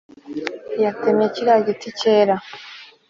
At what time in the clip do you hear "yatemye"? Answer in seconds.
0.83-1.25